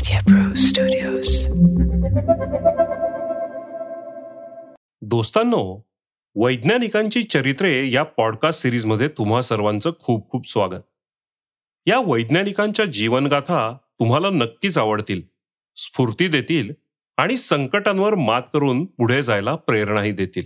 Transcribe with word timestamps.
Media 0.00 0.20
Pro 0.24 0.42
Studios. 0.56 1.30
दोस्तांनो 5.02 5.62
वैज्ञानिकांची 6.36 7.22
चरित्रे 7.22 7.72
या 7.90 8.02
podcast 8.02 8.62
सिरीजमध्ये 8.62 9.08
तुम्हा 9.08 9.42
सर्वांचं 9.42 9.90
खूप 10.00 10.30
खूप 10.30 10.48
स्वागत 10.48 10.80
या 11.86 11.98
वैज्ञानिकांच्या 12.06 12.84
जीवनगाथा 12.84 13.72
तुम्हाला 14.00 14.30
नक्कीच 14.30 14.78
आवडतील 14.78 15.22
स्फूर्ती 15.76 16.28
देतील 16.28 16.72
आणि 17.18 17.36
संकटांवर 17.38 18.14
मात 18.14 18.42
करून 18.52 18.84
पुढे 18.84 19.22
जायला 19.22 19.54
प्रेरणाही 19.54 20.12
देतील 20.12 20.44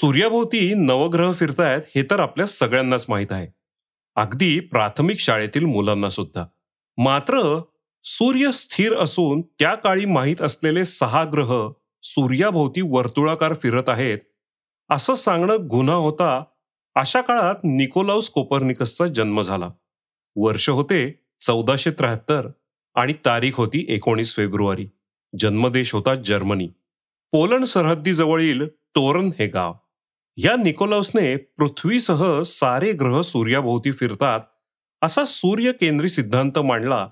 सूर्याभोवती 0.00 0.74
नवग्रह 0.74 1.32
फिरतायत 1.32 1.82
हे 1.96 2.02
तर 2.02 2.20
आपल्या 2.20 2.46
सगळ्यांनाच 2.46 3.06
माहीत 3.08 3.26
आहे. 3.30 3.46
अगदी 4.16 4.60
प्राथमिक 4.60 5.18
शाळेतील 5.18 5.64
मुलांना 5.64 6.10
सुद्धा. 6.10 6.44
मात्र 6.96 7.62
सूर्य 8.04 8.52
स्थिर 8.52 8.96
असून 8.96 9.42
त्या 9.42 9.74
काळी 9.74 10.04
माहीत 10.04 10.42
असलेले 10.42 10.84
सहा 10.84 11.24
ग्रह 11.24 11.68
सूर्याभोवती 12.02 12.80
वर्तुळाकार 12.84 13.54
फिरत 13.54 13.82
आहेत 13.88 14.18
असं 14.90 15.14
सांगणं 15.14 15.56
गुन्हा 15.70 15.96
होता 15.96 16.44
अशा 16.94 17.20
काळात 17.20 17.54
निकोलाउस 17.64 18.30
कोपर्निकसचा 18.30 19.06
जन्म 19.06 19.42
झाला. 19.42 19.70
वर्ष 20.36 20.70
होते 20.70 21.24
चौदाशे 21.46 21.90
त्र्याहत्तर 21.90 22.48
आणि 22.94 23.12
तारीख 23.24 23.52
होती 23.54 23.86
एकोणीस 23.88 24.36
फेब्रुवारी. 24.36 24.86
जन्मदेश 25.38 25.94
होता 25.94 26.14
जर्मनी. 26.14 26.66
पोलंड 27.32 27.64
सरहद्दीजवळील 27.64 28.66
टोरन 28.94 29.30
हे 29.38 29.46
गाव. 29.46 29.74
या 30.44 30.56
निकोलसने 30.56 31.36
पृथ्वीसह 31.36 32.42
सारे 32.42 32.92
ग्रह 32.92 33.20
सूर्याभोवती 33.20 33.92
फिरतात 33.92 34.40
असा 35.02 35.24
सूर्य 35.24 35.72
केंद्री 35.72 36.08
सिद्धांत 36.08 36.58
मांडला 36.58 37.08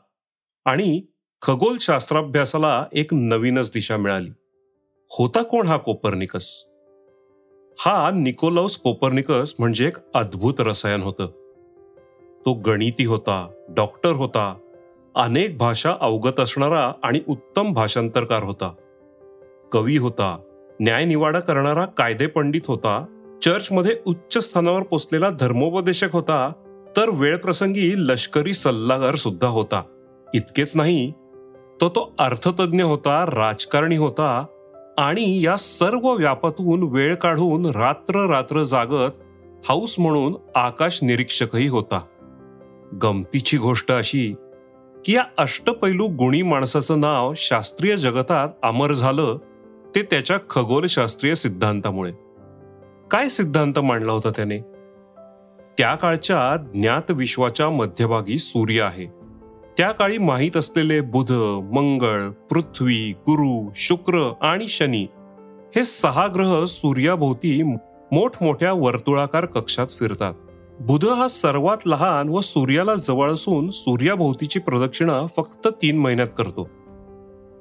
आणि 0.65 1.03
खगोलशास्त्राभ्यासाला 1.43 2.85
एक 2.93 3.15
नवीनच 3.15 3.71
दिशा 3.75 3.97
मिळाली. 3.97 4.31
होता 5.11 5.43
कोण 5.43 5.67
हा 5.67 5.77
कोपर्निकस? 5.77 6.65
हा 7.79 8.11
निकोलस 8.15 8.77
कोपर्निकस 8.77 9.55
म्हणजे 9.59 9.87
एक 9.87 9.97
अद्भुत 10.15 10.55
रसायन 10.59 11.03
होतं. 11.03 11.27
तो 12.47 12.53
गणिती 12.53 13.05
होता 13.05 13.65
डॉक्टर 13.69 14.13
होता 14.13 14.55
अनेक 15.15 15.59
भाषा 15.59 15.95
अवगत 16.01 16.41
असणारा 16.41 16.93
आणि 17.03 17.21
उत्तम 17.29 17.73
भाषांतरकार 17.73 18.43
होता. 18.43 18.75
कवी 19.73 19.97
होता 19.97 20.43
न्यायनिवाडा 20.81 21.41
करणारा 21.41 21.85
कायदेपंडित 21.85 22.61
होता 22.69 23.16
चर्चमध्ये 23.43 23.97
उच्च 24.07 24.39
स्थानावर 24.39 24.83
पोचलेला 24.83 25.31
धर्मोपदेशक 25.31 26.13
होता 26.13 26.53
तर 26.97 27.11
वेळप्रसंगी 27.13 27.93
लष्करी 27.97 28.55
सल्लागार 28.55 29.15
सुद्धा 29.15 29.49
होता. 29.49 29.83
इतकेच 30.35 30.73
नाही 30.75 31.13
तो 31.81 31.89
तो 31.89 32.15
अर्थतज्ञ 32.19 32.83
होता 32.83 33.27
राजकारणी 33.27 33.97
होता 33.97 34.47
आणि 34.99 35.45
या 35.45 35.57
सर्व 35.57 36.13
व्यापातून 36.13 36.83
वेळ 36.83 37.15
काढून 37.15 37.67
रात्र 37.67 38.27
रात्र 38.27 38.63
जागत 38.63 39.11
हाऊस 39.69 39.95
म्हणून 39.99 40.35
आकाश 40.55 40.99
निरीक्षकही 41.03 41.69
होता. 41.69 42.01
गमतीची 43.03 43.59
गोष्ट 43.59 43.93
अशी 43.93 44.35
की 45.05 45.15
या 45.15 45.25
अष्टपैलू 45.39 46.07
गुणी 46.07 46.43
माणसाचं 46.43 47.01
नाव 47.01 47.33
शास्त्रीय 47.37 47.97
जगतात 47.97 48.49
अमर 48.63 48.93
झालं 48.93 49.39
ते 49.95 50.03
त्याच्या 50.03 50.39
खगोलशास्त्रीय 50.51 51.35
सिद्धांतामुळे. 51.35 52.13
काय 53.11 53.29
सिद्धांत 53.29 53.79
मांडला 53.79 54.13
होता 54.13 54.31
त्याने? 54.31 54.59
त्या 55.79 55.95
काळच्या 55.95 56.57
ज्ञात 56.57 57.11
विश्वाच्या 57.11 57.71
मध्यभागी 57.71 58.39
सूर्य 58.39 58.83
आहे. 58.83 59.07
त्या 59.79 59.93
काळी 59.93 60.19
माहीत 60.19 60.57
असलेले 60.57 61.01
बुध 61.01 61.33
मंगळ 61.73 62.29
पृथ्वी 62.29 63.13
गुरु 63.19 63.71
शुक्र 63.77 64.33
आणि 64.41 64.69
शनी 64.69 65.07
हे 65.77 65.85
सहा 65.85 66.27
ग्रह 66.27 66.65
सूर्याभोवती 66.65 67.63
मोठमोठ्या 68.13 68.73
वर्तुळाकार 68.73 69.45
कक्षात 69.45 69.87
फिरतात. 69.87 70.35
बुध 70.81 71.05
हा 71.05 71.29
सर्वात 71.29 71.87
लहान 71.87 72.29
व 72.29 72.41
सूर्याला 72.41 72.95
जवळ 72.95 73.31
असून 73.31 73.71
सूर्याभोवतीची 73.71 74.59
प्रदक्षिणा 74.59 75.27
फक्त 75.37 75.69
तीन 75.83 75.99
महिन्यात 75.99 76.29
करतो. 76.39 76.69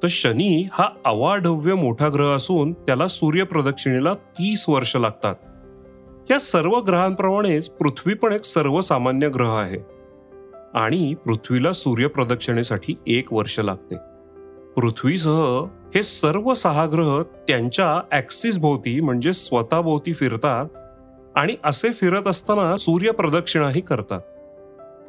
तर 0.05 0.09
शनी 0.09 0.67
हा 0.71 0.89
अवाढव्य 1.05 1.73
मोठा 1.73 2.09
ग्रह 2.13 2.35
असून 2.35 2.73
त्याला 2.73 3.07
सूर्यप्रदक्षिणेला 3.07 4.13
तीस 4.13 4.65
वर्ष 4.69 4.95
लागतात. 4.95 5.35
या 6.31 6.39
सर्व 6.39 6.77
ग्रहांप्रमाणेच 6.79 7.69
पृथ्वी 7.69 8.13
पण 8.13 8.31
एक 8.31 8.45
सर्वसामान्य 8.45 9.29
ग्रह 9.29 9.59
आहे. 9.59 9.77
आणि 10.73 11.13
पृथ्वीला 11.25 11.73
सूर्यप्रदक्षिणेसाठी 11.73 12.95
एक 13.07 13.33
वर्ष 13.33 13.59
लागते. 13.59 13.95
पृथ्वीसह 14.75 15.63
हे 15.95 16.03
सर्व 16.03 16.53
सहा 16.53 16.85
ग्रह 16.85 17.21
त्यांच्या 17.21 18.01
ॲक्सिस 18.11 18.57
भोवती 18.57 18.99
म्हणजे 18.99 19.33
स्वतःभोवती 19.33 20.13
फिरतात 20.13 20.65
आणि 21.37 21.55
असे 21.63 21.93
फिरत 21.93 22.27
असताना 22.27 22.77
सूर्यप्रदक्षिणाही 22.77 23.81
करतात. 23.81 24.21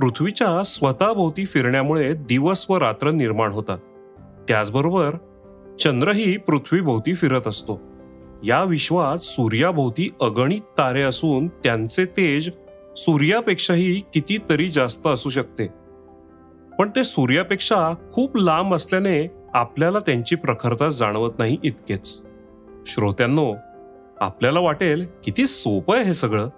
पृथ्वीच्या 0.01 0.63
स्वतःभोवती 0.65 1.45
फिरण्यामुळे 1.45 2.13
दिवस 2.13 2.67
व 2.71 2.79
रात्र 2.79 3.11
निर्माण 3.11 3.53
होतात. 3.53 3.79
त्याचबरोबर 4.49 5.15
चंद्रही 5.81 6.37
पृथ्वीभोवती 6.37 7.15
फिरत 7.15 7.49
असतो. 7.49 7.81
या 8.45 8.65
विश्वात 8.65 9.19
सूर्याभोवती 9.19 10.15
अगणित 10.21 10.61
तारे 10.61 11.03
असून 11.03 11.49
त्यांचे 11.49 12.05
तेज 12.05 12.51
सूर्यापेक्षाही 12.97 14.01
कितीतरी 14.15 14.69
जास्त 14.69 15.07
असू 15.07 15.31
शकते. 15.31 15.67
पण 16.79 16.91
ते 16.97 17.05
सूर्यापेक्षा 17.05 17.95
खूप 18.13 18.37
लांब 18.37 18.75
असल्याने 18.75 19.31
आपल्याला 19.55 19.99
त्यांची 19.99 20.37
प्रखरता 20.37 20.89
जाणवत 20.89 21.31
नाही 21.39 21.57
इतकेच. 21.65 22.21
श्रोत्यांनो 22.87 23.55
आपल्याला 24.21 24.61
वाटेल 24.61 25.07
किती 25.25 25.47
सोपं 25.47 25.97
आहे 25.97 26.05
हे 26.05 26.15
सगळं. 26.15 26.49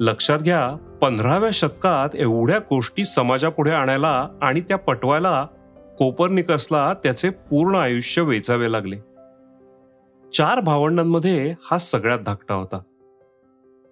लक्षात 0.00 0.38
घ्या 0.38 0.76
पंधराव्या 1.02 1.50
शतकात 1.52 2.16
एवढ्या 2.16 2.58
गोष्टी 2.58 3.04
समाजापुढे 3.04 3.70
आणायला 3.70 4.28
आणि 4.42 4.60
त्या 4.60 4.78
पटवायला 4.78 5.46
कोपर्निकसला 6.02 6.94
त्याचे 6.94 7.30
पूर्ण 7.30 7.76
आयुष्य 7.76 8.22
वेचावे 8.22 8.72
लागले. 8.72 8.96
चार 10.30 10.60
भावंडांमध्ये 10.60 11.54
हा 11.64 11.78
सगळ्यात 11.78 12.18
धाकटा 12.18 12.54
होता. 12.54 12.82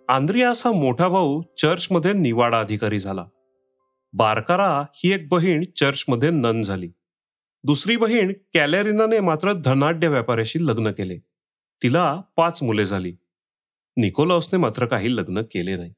आंद्रियास 0.09 0.67
हा 0.67 0.73
मोठा 0.73 1.09
भाऊ 1.09 1.43
चर्चमध्ये 1.57 2.13
निवाडा 2.13 2.61
अधिकारी 2.61 3.01
झाला. 3.01 3.25
बारकारा 4.13 4.85
ही 4.95 5.13
एक 5.13 5.29
बहीण 5.29 5.65
चर्चमध्ये 5.77 6.31
नन 6.31 6.63
झाली. 6.63 6.91
दुसरी 7.65 7.97
बहीण 7.97 8.33
कॅलेरिनाने 8.55 9.21
मात्र 9.21 9.53
धनाढ्य 9.53 10.09
व्यापाऱ्याशी 10.09 10.67
लग्न 10.67 10.91
केले. 10.91 11.19
तिला 11.83 12.21
पाच 12.37 12.63
मुले 12.63 12.87
झाली. 12.87 13.17
निकोलासने 13.97 14.59
मात्र 14.59 14.87
काही 14.87 15.17
लग्न 15.17 15.41
केले 15.41 15.77
नाही. 15.77 15.93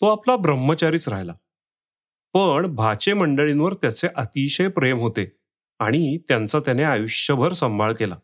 तो 0.00 0.06
आपला 0.06 0.36
ब्रह्मचारीच 0.36 1.08
राहिला. 1.08 1.32
पण 2.34 2.74
भाचे 2.74 3.12
मंडळींवर 3.12 3.74
त्याचे 3.74 4.08
अतिशय 4.16 4.68
प्रेम 4.68 4.98
होते 4.98 5.36
आणि 5.78 6.18
त्यांचा 6.18 6.58
त्याने 6.60 6.82
आयुष्यभर 6.82 7.52
सांभाळ 7.52 7.92
केला. 7.92 8.16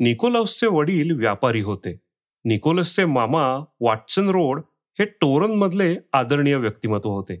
निकोलसचे 0.00 0.66
वडील 0.66 1.18
व्यापारी 1.18 1.60
होते. 1.60 2.00
निकोलसचे 2.44 3.04
मामा 3.04 3.64
वाटसन 3.80 4.28
रोड 4.28 4.60
हे 4.98 5.04
टोरन 5.04 5.50
मधले 5.50 5.96
आदरणीय 6.12 6.56
व्यक्तिमत्व 6.56 7.10
होते. 7.10 7.40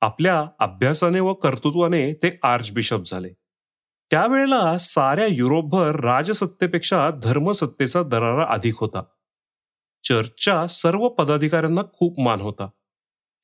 आपल्या 0.00 0.46
अभ्यासाने 0.58 1.20
व 1.20 1.34
कर्तृत्वाने 1.34 2.12
ते 2.12 2.38
आर्च 2.42 2.70
बिशप 2.70 3.00
झाले. 3.06 3.28
त्यावेळेला 4.10 4.78
साऱ्या 4.78 5.26
युरोपभर 5.26 6.00
राजसत्तेपेक्षा 6.00 7.10
धर्मसत्तेचा 7.22 8.02
दरारा 8.02 8.46
अधिक 8.48 8.74
होता. 8.80 9.02
चर्चच्या 10.04 10.66
सर्व 10.66 11.08
पदाधिकाऱ्यांना 11.08 11.82
खूप 11.92 12.20
मान 12.20 12.40
होता. 12.40 12.68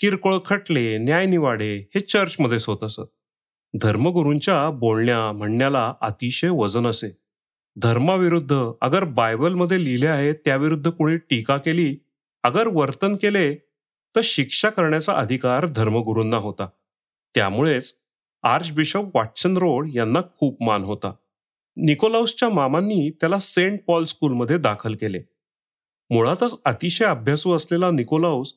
किरकोळ 0.00 0.38
खटले 0.46 0.98
न्यायनिवाडे 0.98 1.76
हे 1.94 2.00
चर्चमध्येच 2.00 2.66
होत 2.66 2.84
असत 2.84 3.00
धर्मगुरूंच्या 3.74 4.70
बोलण्या 4.70 5.32
म्हणण्याला 5.32 5.94
अतिशय 6.00 6.48
वजन 6.48 6.86
असे. 6.86 7.08
धर्माविरुद्ध 7.76 8.54
अगर 8.80 9.04
बायबलमध्ये 9.04 9.84
लिहिले 9.84 10.06
आहे 10.06 10.32
त्याविरुद्ध 10.32 10.90
कोणी 10.90 11.16
टीका 11.16 11.56
केली 11.56 11.96
अगर 12.42 12.68
वर्तन 12.72 13.16
केले 13.16 13.54
तर 14.16 14.20
शिक्षा 14.24 14.68
करण्याचा 14.70 15.12
अधिकार 15.12 15.66
धर्मगुरूंना 15.66 16.36
होता. 16.36 16.68
त्यामुळेच 17.34 17.94
आर्च 18.42 18.72
बिशप 18.72 19.16
वॉटसन 19.16 19.56
रोड 19.56 19.88
यांना 19.94 20.20
खूप 20.36 20.62
मान 20.62 20.84
होता. 20.84 21.12
निकोलाउसच्या 21.76 22.48
मामांनी 22.48 23.10
त्याला 23.10 23.38
सेंट 23.38 23.78
पॉल 23.86 24.04
स्कूलमध्ये 24.04 24.58
दाखल 24.58 24.94
केले. 24.94 25.20
मुळातच 26.10 26.54
अतिशय 26.64 27.04
अभ्यासू 27.04 27.54
असलेला 27.54 27.90
निकोलाउस 27.90 28.54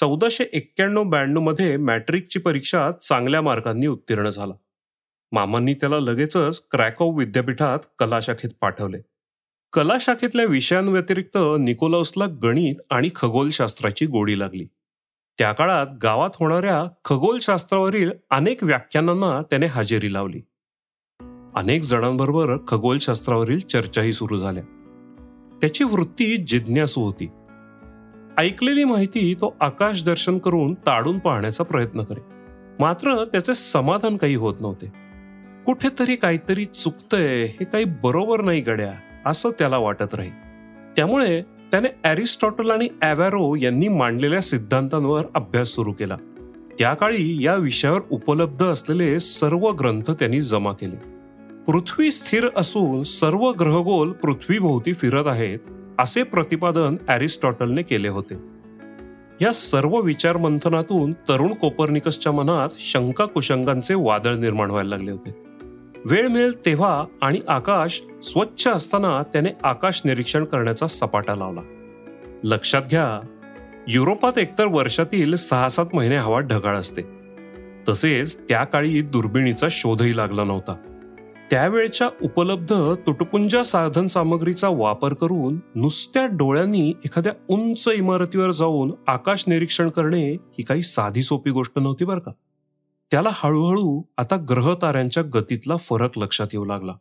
चौदाशे 0.00 0.44
एक्क्याण्णव 0.52 1.04
ब्याण्णवमध्ये 1.04 1.76
मॅट्रिकची 1.76 2.38
परीक्षा 2.38 2.90
चांगल्या 2.90 3.42
मार्कांनी 3.42 3.86
उत्तीर्ण 3.86 4.28
झाला. 4.28 4.54
मामांनी 5.32 5.74
त्याला 5.74 5.98
लगेचच 5.98 6.64
क्रॅकॉव 6.70 7.18
विद्यापीठात 7.18 7.78
कलाशाखेत 7.98 8.50
पाठवले. 8.60 8.98
कलाशाखेतल्या 9.72 10.46
विषयांव्यतिरिक्त 10.46 11.38
निकोलाउसला 11.58 12.26
गणित 12.26 12.74
आणि 12.90 13.10
खगोलशास्त्राची 13.14 14.06
गोडी 14.06 14.38
लागली. 14.38 14.66
त्या 15.38 15.52
काळात 15.52 15.86
गावात 16.02 16.30
होणाऱ्या 16.34 16.84
खगोलशास्त्रावरील 17.04 18.10
अनेक 18.30 18.64
व्याख्यानांना 18.64 19.42
त्याने 19.42 19.66
हजेरी 19.66 20.12
लावली. 20.12 20.40
अनेक 21.56 21.82
जणांबरोबर 21.82 22.56
खगोलशास्त्रावरील 22.68 23.60
चर्चाही 23.60 24.12
सुरू 24.12 24.38
झाल्या. 24.38 24.62
त्याची 25.60 25.84
वृत्ती 25.84 26.36
जिज्ञासू 26.36 27.00
होती. 27.00 27.28
ऐकलेली 28.38 28.84
माहिती 28.84 29.34
तो 29.34 29.56
आकाश 29.60 30.02
दर्शन 30.04 30.38
करून 30.38 30.74
ताडून 30.74 31.18
पाहण्याचा 31.18 31.64
प्रयत्न 31.64 32.02
करे 32.02 32.20
मात्र 32.80 33.24
त्याचे 33.24 33.54
समाधान 33.54 34.16
काही 34.16 34.34
होत 34.34 34.54
नव्हते. 34.60 34.86
कुठेतरी 35.66 36.16
काहीतरी 36.16 36.64
चुकतंय 36.64 37.44
हे 37.44 37.64
काही 37.64 37.84
बरोबर 38.02 38.40
नाही 38.40 38.60
गड्या 38.60 38.92
असं 39.26 39.50
त्याला 39.50 39.78
वाटत 39.78 40.14
राहील. 40.14 40.32
त्यामुळे 40.96 41.42
त्याने 41.70 41.88
अरिस्टॉटल 42.04 42.70
आणि 42.70 42.88
ॲव्हॅरो 43.02 43.54
यांनी 43.54 43.88
मांडलेल्या 43.88 44.40
सिद्धांतांवर 44.40 45.24
अभ्यास 45.34 45.68
सुरू 45.68 45.92
केला. 45.92 46.16
त्या 46.78 46.94
काळी 46.94 47.44
या 47.44 47.54
विषयावर 47.54 48.00
उपलब्ध 48.10 48.64
असलेले 48.64 49.20
सर्व 49.20 49.70
ग्रंथ 49.70 50.10
त्यांनी 50.10 50.40
जमा 50.40 50.72
केले. 50.72 50.96
पृथ्वी 51.66 52.10
स्थिर 52.10 52.48
असून 52.56 53.02
सर्व 53.02 53.50
ग्रहगोल 53.50 54.12
पृथ्वीभोवती 54.12 54.92
फिरत 54.92 55.26
आहेत 55.26 55.58
असे 55.98 56.22
प्रतिपादन 56.22 56.96
अरिस्टॉटलने 57.08 57.82
केले 57.82 58.08
होते. 58.08 58.34
या 59.40 59.52
सर्व 59.52 60.00
विचारमंथनातून 60.00 61.12
तरुण 61.12 61.54
कोपर्निकसच्या 61.54 62.32
मनात 62.32 62.68
शंका 62.78 63.24
कुशंकांचे 63.24 63.94
वादळ 63.94 64.34
निर्माण 64.34 64.70
व्हायला 64.70 64.90
लागले 64.90 65.10
होते. 65.10 65.42
वेळ 66.04 66.26
मिळेल 66.26 66.66
तेव्हा 66.66 67.04
आणि 67.22 67.40
आकाश 67.48 68.02
स्वच्छ 68.22 68.68
असताना 68.68 69.22
त्याने 69.22 69.48
आकाश 69.62 70.02
निरीक्षण 70.04 70.44
करण्याचा 70.44 70.86
सपाटा 70.86 71.34
लावला. 71.34 71.60
लक्षात 72.44 72.82
घ्या 72.90 73.26
युरोपात 73.88 74.38
एकतर 74.38 74.64
वर्षातील 74.64 75.36
सहा 75.36 75.68
सात 75.68 75.86
महिने 75.94 76.16
हवा 76.16 76.40
ढगाळ 76.40 76.76
असते. 76.76 77.02
तसेच 77.88 78.36
त्या 78.48 78.64
काळी 78.64 79.02
दुर्बिणीचा 79.02 79.66
शोधही 79.70 80.16
लागला 80.16 80.44
नव्हता. 80.44 80.76
त्यावेळच्या 81.50 82.08
उपलब्ध 82.22 82.94
तुटपुंजा 83.06 83.64
साधन 83.64 84.06
सामग्रीचा 84.06 84.68
वापर 84.68 85.14
करून 85.14 85.60
नुसत्या 85.74 86.26
डोळ्यांनी 86.26 86.92
एखाद्या 87.04 87.32
उंच 87.48 87.88
इमारतीवर 87.94 88.50
जाऊन 88.50 88.92
आकाश 89.06 89.44
निरीक्षण 89.46 89.88
करणे 89.88 90.32
ही 90.32 90.62
काही 90.62 90.82
साधी 90.82 91.22
सोपी 91.22 91.50
गोष्ट 91.50 91.78
नव्हती 91.78 92.04
बरं 92.04 92.18
का? 92.18 92.30
त्याला 93.10 93.28
हळूहळू 93.32 94.02
आता 94.18 94.36
ग्रह 94.36 94.74
ताऱ्यांच्या 94.82 95.22
गतीतला 95.34 95.76
फरक 95.76 96.18
लक्षात 96.18 96.46
येऊ 96.52 96.64
लागला. 96.64 96.92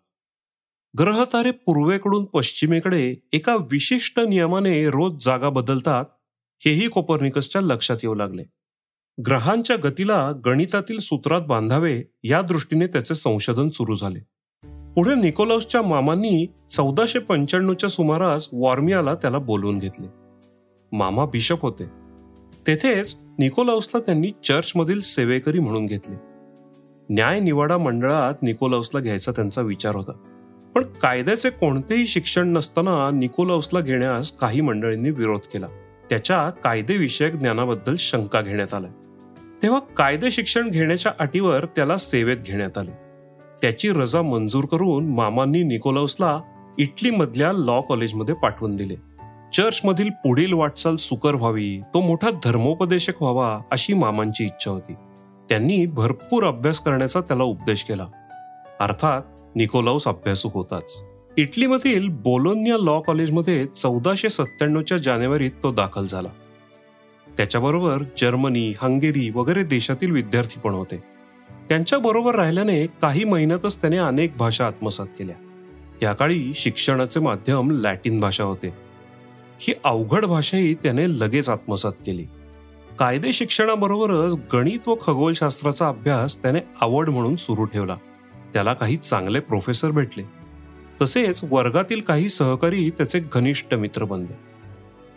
ग्रहतारे 0.99 1.51
पूर्वेकडून 1.51 2.25
पश्चिमेकडे 2.25 3.15
एका 3.33 3.55
विशिष्ट 3.55 4.19
नियमाने 4.19 4.87
रोज 4.87 5.25
जागा 5.25 5.49
बदलतात 5.49 6.05
हेही 6.65 6.87
कोपर्निकसच्या 6.87 7.61
लक्षात 7.61 7.97
येऊ 8.03 8.15
लागले. 8.15 8.43
ग्रहांच्या 9.27 9.75
गतीला 9.83 10.31
गणितातील 10.45 10.99
सूत्रात 10.99 11.41
बांधावे 11.41 12.03
या 12.23 12.41
दृष्टीने 12.41 12.87
त्याचे 12.87 13.15
संशोधन 13.15 13.69
सुरू 13.69 13.95
झाले. 13.95 14.34
पुढे 14.95 15.15
निकोलासच्या 15.15 15.81
मामांनी 15.81 16.47
चौदाशे 16.71 17.19
पंच्याण्णवच्या 17.19 17.89
सुमारास 17.89 18.49
वॉर्मियाला 18.53 19.15
त्याला 19.15 19.37
बोलवून 19.37 19.79
घेतले. 19.79 20.07
मामा 20.91 21.25
बिशप 21.25 21.61
होते. 21.61 21.85
तेथेच 22.67 23.17
निकोलाउसला 23.39 23.99
त्यांनी 23.99 24.31
चर्चमधील 24.43 24.99
सेवेकरी 24.99 25.59
म्हणून 25.59 25.85
घेतले. 25.85 26.15
न्याय 27.09 27.39
निवाडा 27.39 27.77
मंडळात 27.77 28.33
निकोलाउसला 28.43 28.99
घ्यायचा 28.99 29.31
त्यांचा 29.31 29.61
विचार 29.61 29.95
होता. 29.95 30.11
पण 30.75 30.83
कायद्याचे 30.83 31.49
कोणतेही 31.49 32.07
शिक्षण 32.07 32.47
नसताना 32.47 33.09
निकोलाउसला 33.11 33.79
घेण्यास 33.79 34.31
काही 34.31 34.61
मंडळींनी 34.61 35.09
विरोध 35.09 35.39
केला. 35.39 35.67
त्याच्या 36.09 36.49
कायदेविषयक 36.49 37.33
ज्ञानाबद्दल 37.33 37.95
शंका 37.97 38.41
घेण्यात 38.41 38.73
आल्या. 38.73 38.91
तेव्हा 39.63 39.79
कायदे 39.79 40.31
शिक्षण 40.31 40.69
घेण्याच्या 40.69 41.11
अटीवर 41.19 41.65
त्याला 41.65 41.97
सेवेत 41.97 42.37
घेण्यात 42.37 42.77
आले. 42.77 43.04
त्याची 43.65 43.89
रजा 43.89 44.21
मंजूर 44.21 44.65
करून 44.65 45.05
मामांनी 45.05 45.63
निकोलसला 45.63 46.41
इटलीमधल्या 46.77 47.53
लॉ 47.53 47.81
कॉलेजमध्ये 47.81 48.35
पाठवून 48.35 48.75
दिले. 48.75 48.95
चर्चमधील 49.53 50.09
पुढील 50.09 50.53
वाटचाल 50.53 50.95
सुकर 50.95 51.35
व्हावी 51.35 51.81
तो 51.93 52.01
मोठा 52.01 52.29
धर्मोपदेशक 52.43 53.21
व्हावा 53.21 53.59
अशी 53.71 53.93
मामांची 53.93 54.43
इच्छा 54.43 54.71
होती. 54.71 54.93
त्यांनी 55.49 55.85
भरपूर 55.85 56.47
अभ्यास 56.47 56.79
करण्याचा 56.79 57.21
त्याला 57.21 57.43
उपदेश 57.43 57.83
केला. 57.83 58.07
अर्थात 58.79 59.21
निकोलाऊस 59.55 60.07
अभ्यासू 60.07 60.49
होताच. 60.53 61.03
इटलीमधील 61.37 62.07
बोलोन्या 62.09 62.77
लॉ 62.77 62.99
कॉलेजमध्ये 62.99 63.65
चौदाशे 63.65 64.29
सत्त्याण्णवच्या 64.29 64.97
जानेवारीत 64.97 65.51
तो 65.63 65.71
दाखल 65.71 66.05
झाला. 66.05 66.29
त्याच्याबरोबर 67.37 68.03
जर्मनी 68.17 68.73
हंगेरी 68.81 69.29
वगैरे 69.29 69.63
देशातील 69.63 70.11
विद्यार्थी 70.11 70.59
पण 70.59 70.73
होते. 70.73 71.14
त्यांच्या 71.69 71.99
बरोबर 71.99 72.35
राहिल्याने 72.35 72.85
काही 72.85 73.23
महिन्यातच 73.23 73.81
त्याने 73.81 73.97
अनेक 73.97 74.33
भाषा 74.37 74.67
आत्मसात 74.67 75.05
केल्या. 75.05 75.35
त्या 76.01 76.13
काळी 76.13 76.53
शिक्षणाचे 76.55 77.19
माध्यम 77.19 77.71
लॅटिन 77.71 78.19
भाषा 78.19 78.43
होते. 78.43 78.73
ही 79.59 79.73
अवघड 79.83 80.25
भाषाही 80.25 80.73
त्याने 80.73 81.09
लगेच 81.09 81.49
आत्मसात 81.49 81.91
केली. 81.91 82.25
कायदे 82.99 83.31
शिक्षणाबरोबरच 83.31 84.35
गणित 84.53 84.87
व 84.87 84.95
खगोलशास्त्राचा 85.05 85.87
अभ्यास 85.87 86.41
त्याने 86.41 86.59
आवड 86.81 87.09
म्हणून 87.09 87.35
सुरू 87.35 87.65
ठेवला. 87.65 87.95
त्याला 88.53 88.73
काही 88.73 88.97
चांगले 88.97 89.39
प्रोफेसर 89.39 89.91
भेटले. 89.91 90.23
तसेच 91.01 91.39
वर्गातील 91.43 92.01
काही 92.01 92.29
सहकारी 92.29 92.89
त्याचे 92.89 93.19
घनिष्ठ 93.33 93.73
मित्र 93.73 94.03
बनले. 94.03 94.37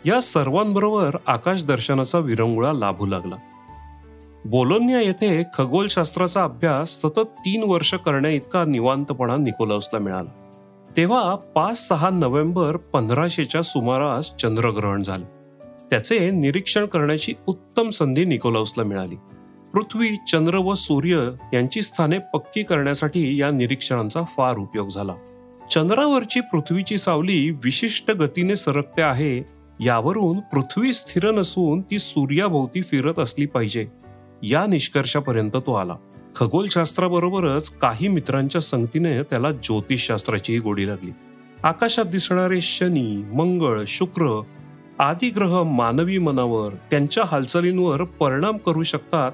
या 0.05 0.21
सर्वांबरोबर 0.21 1.15
आकाशदर्शनाचा 1.27 2.19
विरंगुळा 2.19 2.73
लाभू 2.73 3.05
लागला. 3.05 3.35
बोलोन्या 4.49 5.01
येथे 5.01 5.43
खगोलशास्त्राचा 5.53 6.43
अभ्यास 6.43 6.89
सतत 6.89 7.19
तीन 7.19 7.63
वर्ष 7.63 7.93
करण्या 7.93 8.31
इतका 8.31 8.65
निवांतपणा 8.65 9.37
निकोलसला 9.37 9.99
मिळाला. 9.99 10.29
तेव्हा 10.97 11.35
पाच 11.35 11.87
सहा 11.87 12.09
नोव्हेंबर 12.09 12.77
पंधराशेच्या 12.77 13.61
सुमारास 13.61 14.35
चंद्रग्रहण 14.35 15.03
झाले. 15.03 15.25
त्याचे 15.89 16.31
निरीक्षण 16.31 16.85
करण्याची 16.85 17.33
उत्तम 17.47 17.89
संधी 17.89 18.25
निकोलाउसला 18.25 18.83
मिळाली. 18.83 19.15
पृथ्वी 19.73 20.09
चंद्र 20.31 20.57
व 20.57 20.73
सूर्य 20.73 21.29
यांची 21.53 21.81
स्थाने 21.81 22.17
पक्की 22.17 22.63
करण्यासाठी 22.63 23.41
या 23.41 23.51
निरीक्षणांचा 23.51 24.21
फार 24.37 24.57
उपयोग 24.57 24.89
झाला. 24.89 25.13
चंद्रावरची 25.71 26.39
पृथ्वीची 26.39 26.97
सावली 26.97 27.49
विशिष्ट 27.49 28.11
गतीने 28.11 28.55
सरकते 28.55 29.01
आहे 29.01 29.45
यावरून 29.85 30.39
पृथ्वी 30.39 30.93
स्थिर 30.93 31.31
नसून 31.31 31.81
ती 31.81 31.99
सूर्याभोवती 31.99 32.81
फिरत 32.81 33.19
असली 33.19 33.45
पाहिजे. 33.45 33.98
या 34.43 34.65
निष्कर्षापर्यंत 34.65 35.51
तो 35.55 35.73
आला. 35.73 35.95
खगोलशास्त्राबरोबरच 36.35 37.69
काही 37.69 38.07
मित्रांच्या 38.07 38.61
संगतीने 38.61 39.23
त्याला 39.23 39.51
ज्योतिषशास्त्राचीही 39.51 40.59
गोडी 40.59 40.87
लागली. 40.87 41.11
आकाशात 41.63 42.05
दिसणारे 42.05 42.61
शनी 42.61 43.15
मंगळ 43.33 43.83
शुक्र 43.87 44.41
आदी 44.99 45.29
ग्रह 45.29 45.63
मानवी 45.63 46.17
मनावर 46.17 46.73
त्यांच्या 46.91 47.23
हालचालींवर 47.27 48.03
परिणाम 48.03 48.57
करू 48.57 48.83
शकतात 48.83 49.31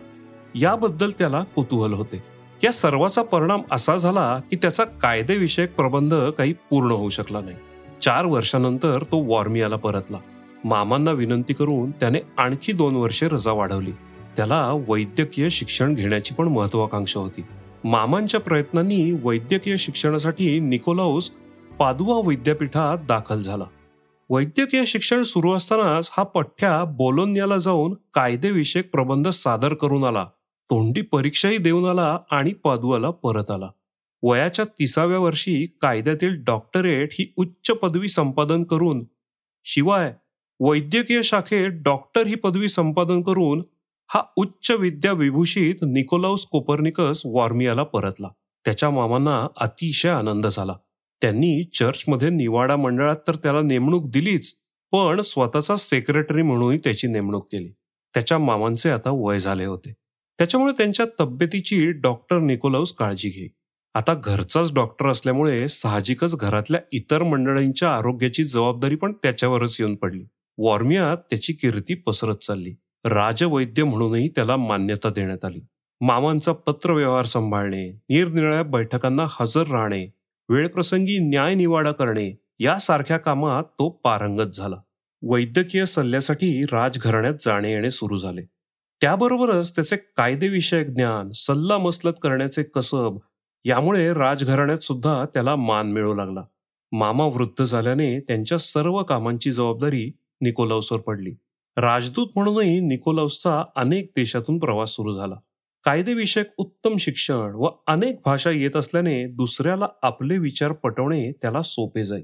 याबद्दल 0.55 1.09
त्याला 1.19 1.43
कुतूहल 1.55 1.93
होते. 1.93 2.23
या 2.63 2.71
सर्वाचा 2.71 3.23
परिणाम 3.23 3.61
असा 3.71 3.97
झाला 3.97 4.39
की 4.49 4.55
त्याचा 4.55 4.83
कायदेविषयक 4.83 5.75
प्रबंध 5.75 6.13
काही 6.13 6.53
पूर्ण 6.53 6.91
होऊ 6.91 7.09
शकला 7.09 7.41
नाही. 7.41 7.57
चार 8.01 8.25
वर्षानंतर 8.25 9.03
तो 9.11 9.17
वॉर्मियाला 9.17 9.75
परतला. 9.75 10.17
मामांना 10.65 11.11
विनंती 11.11 11.53
करून 11.53 11.91
त्याने 11.91 12.19
आणखी 12.37 12.73
दोन 12.73 12.95
वर्षे 12.95 13.27
रजा 13.27 13.51
वाढवली. 13.51 13.91
त्याला 14.37 14.83
वैद्यकीय 14.87 15.49
शिक्षण 15.49 15.93
घेण्याची 15.93 16.35
पण 16.35 16.47
महत्वाकांक्षा 16.47 17.19
होती. 17.19 17.41
मामांच्या 17.83 18.39
प्रयत्नांनी 18.39 19.11
वैद्यकीय 19.11 19.77
शिक्षणासाठी 19.77 20.59
निकोलाऊस 20.59 21.29
पादुआ 21.79 22.27
विद्यापीठात 22.27 22.97
दाखल 23.07 23.41
झाला. 23.41 23.65
वैद्यकीय 24.29 24.85
शिक्षण 24.85 25.23
सुरू 25.23 25.53
असतानाच 25.53 26.09
हा 26.11 26.23
पठ्ठ्या 26.23 26.83
बोलोन्याला 26.83 27.57
जाऊन 27.57 27.93
कायदेविषयक 28.13 28.91
प्रबंध 28.91 29.27
सादर 29.27 29.73
करून 29.73 30.03
आला. 30.03 30.25
तोंडी 30.69 31.01
परीक्षाही 31.01 31.57
देऊन 31.57 31.85
आला 31.85 32.19
आणि 32.31 32.53
पादुआला 32.53 33.09
परत 33.09 33.51
आला. 33.51 33.69
वयाच्या 34.23 34.65
तिसाव्या 34.65 35.19
वर्षी 35.19 35.77
कायद्यातील 35.81 36.43
डॉक्टरेट 36.43 37.09
ही 37.11 37.33
उच्च 37.35 37.71
पदवी 37.71 38.09
संपादन 38.09 38.63
करून 38.63 39.05
शिवाय 39.65 40.13
वैद्यकीय 40.59 41.21
शाखेत 41.21 41.69
डॉक्टर 41.71 42.27
ही 42.27 42.35
पदवी 42.35 42.67
संपादन 42.67 43.21
करून 43.21 43.63
हा 44.13 44.21
उच्च 44.35 44.71
विद्या 44.71 45.11
विभूषित 45.11 45.75
निकोलाउस 45.81 46.45
कोपर्निकस 46.45 47.21
वॉर्मियाला 47.25 47.83
परतला. 47.83 48.27
त्याच्या 48.65 48.89
मामांना 48.89 49.47
अतिशय 49.57 50.09
आनंद 50.09 50.47
झाला. 50.47 50.73
त्यांनी 51.21 51.63
चर्चमध्ये 51.63 52.29
निवाडा 52.29 52.75
मंडळात 52.75 53.15
तर 53.27 53.35
त्याला 53.35 53.61
नेमणूक 53.61 54.09
दिलीच 54.09 54.55
पण 54.91 55.21
स्वतःचा 55.21 55.75
सेक्रेटरी 55.77 56.41
म्हणूनही 56.41 56.77
त्याची 56.77 57.07
नेमणूक 57.07 57.47
केली. 57.51 57.71
त्याच्या 58.13 58.37
मामांचे 58.37 58.89
आता 58.89 59.09
वय 59.13 59.39
झाले 59.39 59.65
होते. 59.65 59.93
त्याच्यामुळे 60.37 60.73
त्यांच्या 60.73 61.05
तब्येतीची 61.19 61.91
डॉक्टर 61.91 62.39
निकोलाउस 62.39 62.93
काळजी 62.93 63.29
घे. 63.29 63.47
आता 63.93 64.13
घरचाच 64.13 64.73
डॉक्टर 64.73 65.07
असल्यामुळे 65.07 65.69
साहजिकच 65.69 66.35
घरातल्या 66.35 66.81
इतर 66.91 67.23
मंडळींच्या 67.23 67.95
आरोग्याची 67.95 68.43
जबाबदारी 68.43 68.95
पण 68.95 69.13
त्याच्यावरच 69.13 69.77
येऊन 69.79 69.95
पडली. 69.95 70.23
वॉर्मियात 70.57 71.17
त्याची 71.17 71.53
कीर्ती 71.53 71.93
पसरत 71.93 72.35
चालली. 72.35 72.75
राजवैद्य 73.05 73.83
म्हणूनही 73.83 74.29
त्याला 74.29 74.57
मान्यता 74.57 75.09
देण्यात 75.09 75.45
आली. 75.45 75.59
मामांचा 76.01 76.51
पत्रव्यवहार 76.51 77.25
सांभाळणे 77.25 77.89
निरनिराळ्या 78.09 78.63
बैठकांना 78.63 79.25
हजर 79.29 79.67
राहणे 79.67 80.07
वेळप्रसंगी 80.49 81.19
न्यायनिवाडा 81.19 81.91
करणे 81.91 82.39
यासारख्या 82.59 83.17
कामात 83.17 83.63
तो 83.63 83.89
पारंगत 83.89 84.51
झाला. 84.55 84.75
वैद्यकीय 85.21 85.85
सल्ल्यासाठी 85.85 86.61
राजघराण्यात 86.61 87.33
जाणे 87.41 87.71
येणे 87.71 87.91
सुरू 87.91 88.17
झाले. 88.17 88.41
त्याबरोबरच 89.01 89.75
त्याचे 89.75 89.95
कायदेविषयक 89.95 90.87
ज्ञान 90.87 91.31
सल्ला 91.31 91.77
मसलत 91.77 92.13
करण्याचे 92.21 92.63
कसब 92.63 93.17
यामुळे 93.65 94.13
राजघराण्यात 94.13 94.77
सुद्धा 94.77 95.25
त्याला 95.25 95.55
मान 95.55 95.91
मिळू 95.91 96.13
लागला. 96.13 96.43
मामा 96.91 97.25
वृद्ध 97.25 97.63
झाल्याने 97.63 98.19
त्यांच्या 98.19 98.57
सर्व 98.57 99.03
कामांची 99.03 99.51
जबाबदारी 99.51 100.11
निकोलाउसवर 100.41 100.99
पडली. 100.99 101.35
राजदूत 101.77 102.27
म्हणूनही 102.35 102.79
निकोलाउसचा 102.79 103.63
अनेक 103.75 104.11
देशातून 104.15 104.59
प्रवास 104.59 104.89
सुरू 104.89 105.15
झाला. 105.15 105.35
कायदेविषयक 105.83 106.45
उत्तम 106.57 106.97
शिक्षण 106.97 107.51
व 107.55 107.67
अनेक 107.87 108.21
भाषा 108.25 108.51
येत 108.51 108.75
असल्याने 108.75 109.27
दुसऱ्याला 109.27 109.87
आपले 110.01 110.37
विचार 110.37 110.71
पटवणे 110.71 111.31
त्याला 111.31 111.61
सोपे 111.61 112.05
जाई. 112.05 112.21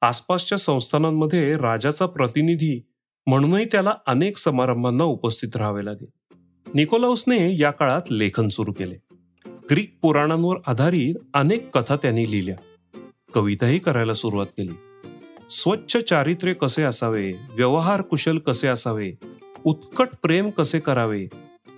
आसपासच्या 0.00 0.58
संस्थानांमध्ये 0.58 1.56
राजाचा 1.56 2.06
प्रतिनिधी 2.06 2.86
म्हणूनही 3.26 3.64
त्याला 3.64 3.94
अनेक 4.06 4.36
समारंभांना 4.36 5.04
उपस्थित 5.04 5.56
राहावे 5.56 5.84
लागे. 5.84 6.06
निकोलाउसने 6.74 7.58
या 7.58 7.70
काळात 7.70 8.02
लेखन 8.10 8.48
सुरू 8.48 8.72
केले. 8.72 8.94
ग्रीक 9.70 9.98
पुराणांवर 10.02 10.56
आधारित 10.66 11.14
अनेक 11.34 11.78
कथा 11.78 11.96
त्यांनी 11.96 12.30
लिहिल्या. 12.30 12.56
कविताही 13.34 13.78
करायला 13.78 14.14
सुरुवात 14.14 14.46
केली. 14.46 14.72
स्वच्छ 15.50 15.96
चारित्र्य 15.96 16.52
कसे 16.52 16.82
असावे? 16.82 17.32
व्यवहार 17.54 18.00
कुशल 18.00 18.38
कसे 18.38 18.68
असावे? 18.68 19.12
उत्कट 19.64 20.08
प्रेम 20.22 20.50
कसे 20.50 20.78
करावे? 20.78 21.26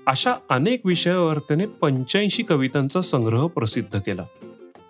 अशा 0.07 0.35
अनेक 0.51 0.81
विषयावर 0.85 1.39
त्याने 1.39 1.67
पंच्याऐंशी 1.67 2.43
कवितांचा 2.43 3.03
संग्रह 3.03 3.47
प्रसिद्ध 3.47 3.99
केला. 3.99 4.25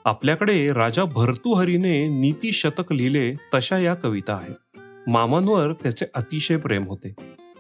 आपल्याकडे 0.05 0.73
राजा 0.73 1.05
भर्तुहरीने 1.05 2.09
नीती 2.09 2.53
शतक 2.53 2.93
लिहिले 2.93 3.35
तशा 3.55 3.79
या 3.79 3.95
कविता 3.95 4.35
आहेत. 4.35 4.79
मामांवर 5.09 5.73
त्याचे 5.73 6.07
अतिशय 6.15 6.57
प्रेम 6.57 6.85
होते. 6.85 7.15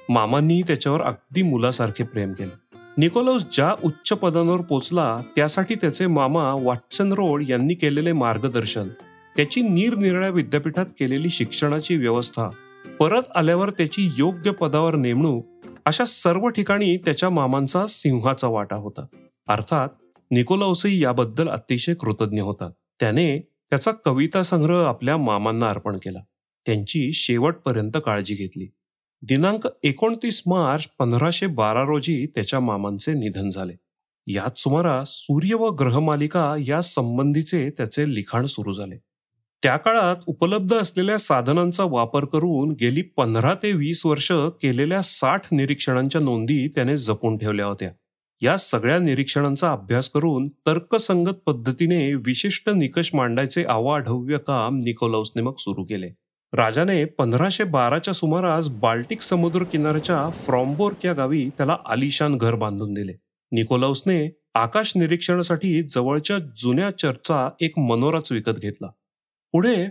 मामांनी 0.08 0.62
त्याच्यावर 0.62 1.02
अगदी 1.02 1.42
मुलासारखे 1.42 2.04
प्रेम 2.04 2.32
केले. 2.32 2.78
निकोलस 2.98 3.42
ज्या 3.52 3.74
उच्च 3.84 4.12
पदांवर 4.12 4.60
पोचला 4.60 5.20
त्यासाठी 5.36 5.74
त्याचे 5.74 6.06
मामा 6.06 6.52
वॉटसन 6.52 7.12
रोड 7.12 7.44
यांनी 7.48 7.74
केलेले 7.74 8.12
मार्गदर्शन 8.12 8.88
त्याची 9.36 9.62
निरनिराळ्या 9.62 10.28
विद्यापीठात 10.28 10.86
केलेली 10.86 11.30
शिक्षणाची 11.30 11.96
व्यवस्था 11.96 12.48
परत 12.98 13.22
आल्यावर 13.34 13.70
त्याची 13.70 14.10
योग्य 14.18 14.50
पदावर 14.50 14.94
नेमणूक 14.96 15.46
अशा 15.84 16.04
सर्व 16.04 16.48
ठिकाणी 16.48 16.96
त्याच्या 16.96 17.30
मामांचा 17.30 17.86
सिंहाचा 17.88 18.48
वाटा 18.48 18.76
होता. 18.76 19.06
अर्थात 19.48 19.88
निकोलाउसही 20.30 21.02
याबद्दल 21.02 21.48
अतिशय 21.48 21.94
कृतज्ञ 21.94 22.40
होता. 22.40 22.70
त्याने 23.00 23.38
त्याचा 23.70 23.90
कविता 23.90 24.42
संग्रह 24.42 24.86
आपल्या 24.86 25.16
मामांना 25.16 25.70
अर्पण 25.70 25.96
केला. 25.96 26.18
त्यांची 26.66 27.12
शेवटपर्यंत 27.12 27.92
काळजी 27.94 28.34
घेतली. 28.34 28.70
दिनांक 29.22 29.68
एकोणतीस 29.82 30.42
मार्च 30.46 30.88
पंधराशे 30.98 31.46
बारा 31.46 31.82
रोजी 31.82 32.26
त्याच्या 32.26 32.60
मामांचे 32.60 33.12
निधन 33.12 33.50
झाले. 33.50 33.72
याच 34.26 34.62
सुमारास 34.62 35.08
सूर्य 35.08 35.54
व 35.54 35.68
ग्रहमालिका 35.68 36.56
या 36.66 36.82
संबंधीचे 36.82 37.70
त्याचे 37.70 38.14
लिखाण 38.14 38.46
सुरू 38.46 38.72
झाले. 38.72 38.96
त्या 39.62 39.76
काळात 39.76 40.16
उपलब्ध 40.26 40.74
असलेल्या 40.74 41.18
साधनांचा 41.18 41.84
वापर 41.84 42.24
करून 42.24 42.74
गेली 42.80 43.02
पंधरा 43.02 43.54
ते 43.54 43.72
वीस 43.72 44.06
वर्ष 44.06 44.32
केलेल्या 44.32 45.00
साठ 45.02 45.46
निरीक्षणांच्या 45.52 46.20
नोंदी 46.20 46.68
त्याने 46.68 46.96
जपून 46.96 47.38
ठेवल्या 47.38 47.66
होत्या. 47.66 47.90
या 48.42 48.56
सगळ्या 48.56 48.98
निरीक्षणांचा 48.98 49.72
अभ्यास 49.72 50.10
करून 50.10 50.48
तर्कसंगत 50.48 51.34
पद्धतीने 51.46 52.14
विशिष्ट 52.14 52.70
निकष 52.70 53.10
मांडायचे 53.14 53.64
आवाढव्य 53.64 54.38
काम 54.38 54.76
निकोलाउसने 54.76 55.42
मग 55.42 55.54
सुरू 55.58 55.84
केले. 55.84 56.08
राजाने 56.52 57.04
पंधराशे 57.04 57.64
बाराच्या 57.64 58.14
सुमारास 58.14 58.68
बाल्टिक 58.68 59.22
समुद्र 59.22 59.64
किनाऱ्याच्या 59.64 60.30
फ्रॉम्बोर्क 60.30 61.06
या 61.06 61.12
गावी 61.12 61.48
त्याला 61.48 61.76
आलिशान 61.86 62.36
घर 62.36 62.54
बांधून 62.54 62.94
दिले. 62.94 63.12
निकोलाउसने 63.52 64.30
आकाश 64.54 64.92
निरीक्षणासाठी 64.96 65.82
जवळच्या 65.82 66.38
जुन्या 66.38 66.90
चर्चचा 66.90 67.48
एक 67.60 67.78
मनोराच 67.78 68.32
विकत 68.32 68.58
घेतला. 68.62 68.88
पुढे 69.56 69.86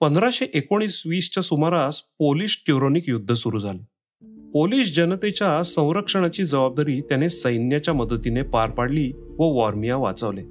पंधराशे 0.00 0.46
एकोणीस 0.54 1.02
वीसच्या 1.06 1.42
सुमारास 1.42 2.00
पोलिश 2.00 2.62
ट्युरोनिक 2.66 3.08
युद्ध 3.08 3.34
सुरू 3.34 3.58
झाले. 3.58 3.78
पोलिश 4.50 4.96
जनतेच्या 4.96 5.62
संरक्षणाची 5.62 6.44
जबाबदारी 6.44 7.00
त्याने 7.00 7.28
सैन्याच्या 7.28 7.94
मदतीने 7.94 8.42
पार 8.42 8.70
पाडली 8.70 9.12
व 9.38 9.42
वॉर्मिया 9.42 9.96
वाचवले. 9.96 10.42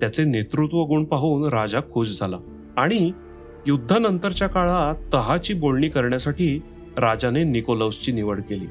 त्याचे 0.00 0.24
नेतृत्व 0.24 0.84
गुण 0.84 1.04
पाहून 1.04 1.48
राजा 1.48 1.80
खुश 1.92 2.18
झाला 2.20 2.38
आणि 2.76 3.12
युद्धानंतरच्या 3.66 4.48
काळात 4.48 5.14
तहाची 5.14 5.54
बोलणी 5.54 5.88
करण्यासाठी 5.88 6.62
राजाने 6.98 7.44
निकोलसची 7.44 8.12
निवड 8.12 8.40
केली. 8.42 8.66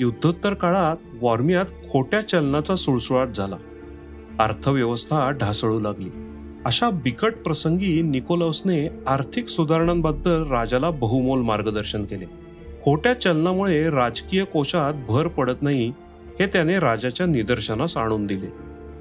युद्धोत्तर 0.00 0.54
काळात 0.54 0.96
वॉर्मियात 1.22 1.66
खोट्या 1.90 2.28
चलनाचा 2.28 2.76
सुळसुळाट 2.76 3.28
झाला. 3.28 3.56
अर्थव्यवस्था 4.38 5.30
ढासळू 5.30 5.80
लागली. 5.80 6.25
अशा 6.66 6.90
बिकट 6.90 7.34
प्रसंगी 7.34 8.02
निकोलसने 8.02 8.88
आर्थिक 9.06 9.48
सुधारणांबद्दल 9.48 10.46
राजाला 10.50 10.90
बहुमोल 10.90 11.40
मार्गदर्शन 11.40 12.04
केले. 12.04 12.24
खोट्या 12.82 13.20
चलनामुळे 13.20 13.90
राजकीय 13.90 14.44
कोशात 14.44 14.94
भर 15.08 15.28
पडत 15.28 15.62
नाही 15.62 15.92
हे 16.40 16.46
त्याने 16.46 16.78
राजाच्या 16.78 17.26
निदर्शनास 17.26 17.96
आणून 17.96 18.26
दिले. 18.26 18.46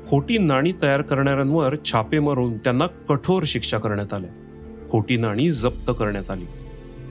खोटी 0.09 0.37
नाणी 0.37 0.73
तयार 0.81 1.01
करणाऱ्यांवर 1.01 1.75
छापे 1.85 2.19
मारून 2.19 2.57
त्यांना 2.57 2.87
कठोर 2.87 3.43
शिक्षा 3.45 3.77
करण्यात 3.77 4.13
आल्या. 4.13 4.29
खोटी 4.89 5.17
नाणी 5.17 5.51
जप्त 5.51 5.91
करण्यात 5.99 6.31
आली. 6.31 6.45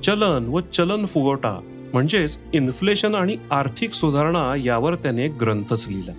चलन 0.02 0.46
व 0.48 0.60
चलन 0.60 1.06
फुगवटा 1.06 1.60
म्हणजेच 1.92 2.38
इन्फ्लेशन 2.52 3.14
आणि 3.14 3.36
आर्थिक 3.50 3.92
सुधारणा 3.92 4.54
यावर 4.64 4.94
त्याने 4.94 5.28
ग्रंथच 5.28 5.88
लिहिला. 5.88 6.12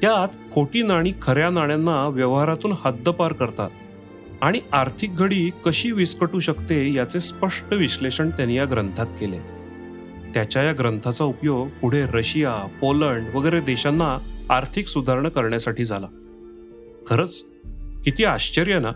त्यात 0.00 0.52
खोटी 0.52 0.82
नाणी 0.82 1.12
खऱ्या 1.22 1.50
नाण्यांना 1.50 2.08
व्यवहारातून 2.08 2.72
हद्दपार 2.84 3.32
करतात. 3.32 3.70
आणि 4.40 4.60
आर्थिक 4.72 5.16
घडी 5.16 5.50
कशी 5.64 5.92
विस्कटू 5.92 6.40
शकते 6.40 6.94
याचे 6.94 7.20
स्पष्ट 7.20 7.74
विश्लेषण 7.74 8.30
त्यांनी 8.30 8.56
या 8.56 8.64
ग्रंथात 8.64 9.06
केले. 9.06 9.38
त्याच्या 10.34 10.62
या 10.62 10.72
ग्रंथाचा 10.72 11.24
उपयोग 11.24 11.68
पुढे 11.68 12.06
रशिया 12.06 12.68
पोलंड 12.80 13.34
वगैरे 13.34 13.60
देशांना 13.60 14.18
आर्थिक 14.50 14.88
सुधारणा 14.88 15.28
करण्यासाठी 15.28 15.84
झाला. 15.84 16.06
खरंच 17.06 17.44
किती 18.04 18.24
आश्चर्य 18.24 18.78
ना? 18.78 18.92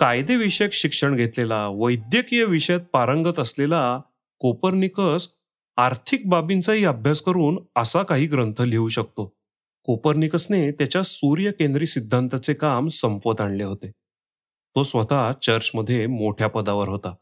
कायदेविषयक 0.00 0.72
शिक्षण 0.72 1.14
घेतलेला 1.14 1.68
वैद्यकीय 1.68 2.44
विषयात 2.44 2.80
पारंगत 2.92 3.38
असलेला 3.38 4.00
कोपर्निकस 4.38 5.28
आर्थिक 5.76 6.28
बाबींचाही 6.28 6.84
अभ्यास 6.84 7.20
करून 7.20 7.58
असा 7.76 8.02
काही 8.02 8.26
ग्रंथ 8.26 8.62
लिहू 8.62 8.88
शकतो. 8.88 9.35
कोपर्निकसने 9.86 10.70
त्याच्या 10.70 11.02
सूर्यकेंद्री 11.02 11.86
सिद्धांताचे 11.86 12.54
काम 12.54 12.88
संपवत 12.88 13.40
आणले 13.40 13.64
होते. 13.64 13.90
तो 14.76 14.82
स्वतः 14.82 15.32
चर्चमध्ये 15.42 16.06
मोठ्या 16.06 16.48
पदावर 16.48 16.88
होता. 16.88 17.14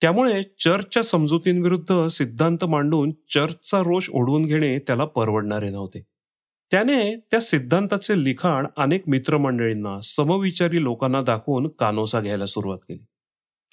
त्यामुळे 0.00 0.42
चर्चच्या 0.42 1.02
समजुतींविरुद्ध 1.02 2.08
सिद्धांत 2.08 2.64
मांडून 2.64 3.12
चर्चचा 3.34 3.78
रोष 3.78 4.10
ओढवून 4.12 4.42
घेणे 4.42 4.78
त्याला 4.78 5.04
परवडणारे 5.04 5.70
नव्हते. 5.70 6.02
त्याने 6.70 7.16
त्या 7.16 7.40
सिद्धांताचे 7.40 8.24
लिखाण 8.24 8.66
अनेक 8.76 9.02
मित्रमंडळींना 9.06 10.00
समविचारी 10.00 10.82
लोकांना 10.82 11.22
दाखवून 11.22 11.68
कानोसा 11.68 12.20
घ्यायला 12.20 12.46
सुरुवात 12.46 12.78
केली. 12.78 13.04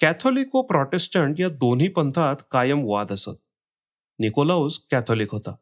कॅथोलिक 0.00 0.56
व 0.56 0.62
प्रॉटेस्टंट 0.62 1.40
या 1.40 1.48
दोन्ही 1.48 1.88
पंथात 1.88 2.36
कायम 2.50 2.80
वाद 2.84 3.12
असत. 3.12 3.30
निकोलाउस 4.18 4.78
कॅथोलिक 4.90 5.32
होता. 5.32 5.54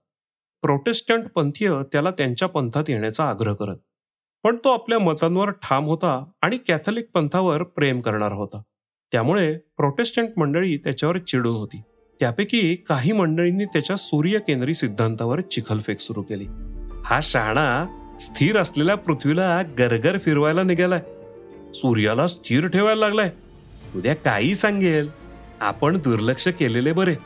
प्रोटेस्टंट 0.62 1.25
पंथीय 1.29 1.73
त्याला 1.93 2.11
त्यांच्या 2.11 2.49
पंथात 2.49 2.85
येण्याचा 2.88 3.29
आग्रह 3.29 3.55
करत. 3.55 3.76
पण 4.43 4.57
तो 4.57 4.73
आपल्या 4.73 4.99
मतांवर 4.99 5.50
ठाम 5.50 5.85
होता 5.85 6.25
आणि 6.43 6.59
कॅथोलिक 6.69 7.09
पंथावर 7.14 7.62
प्रेम 7.62 8.00
करणार 8.00 8.33
होता. 8.33 8.62
त्यामुळे 9.12 9.52
प्रोटेस्टंट 9.52 10.29
मंडळी 10.37 10.76
त्याच्यावर 10.76 11.19
चिडून 11.19 11.57
होती. 11.57 11.83
त्यापैकी 12.21 12.76
काही 12.76 13.12
मंडळींनी 13.12 13.64
त्याच्या 13.64 13.97
सूर्यकेंद्री 13.97 14.75
सिद्धांतावर 14.75 15.40
चिखलफेक 15.40 16.00
सुरू 16.00 16.23
केली. 16.23 16.45
हा 17.05 17.19
शहाणा 17.23 17.87
स्थिर 18.21 18.57
असलेल्या 18.57 18.95
पृथ्वीला 18.95 19.62
गरगर 19.62 20.19
फिरवायला 20.19 20.62
निघालाय. 20.62 21.02
सूर्याला 21.75 22.26
स्थिर 22.26 22.67
ठेवायला 22.67 23.00
लागलाय. 23.00 23.31
उद्या 23.95 24.14
काही 24.14 24.55
सांगेल. 24.55 25.09
आपण 25.61 25.97
दुर्लक्ष 25.97 26.49
केलेले 26.49 26.93
बरे. 26.93 27.17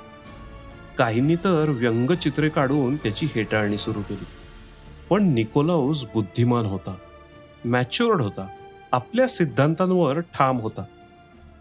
काहींनी 0.99 1.37
तर 1.37 1.65
व्यंगचित्रे 1.69 2.49
काढून 2.49 2.97
त्याची 2.97 3.27
हेटाळणी 3.35 3.79
सुरू 3.79 4.01
केली. 4.01 4.25
पण 5.11 5.23
निकोलाऊस 5.23 6.05
बुद्धिमान 6.15 6.67
होता. 6.67 6.95
मॅच्युअर्ड 7.65 8.23
होता. 8.23 8.47
आपल्या 8.93 9.29
सिद्धांतांवर 9.29 10.21
ठाम 10.21 10.61
होता. 10.61 10.83